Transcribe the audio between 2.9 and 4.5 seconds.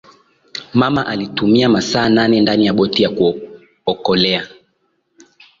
ya kuokolea